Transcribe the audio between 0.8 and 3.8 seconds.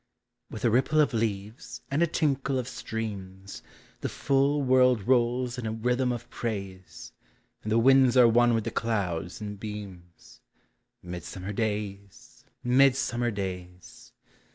of leaves and a tinkle of streams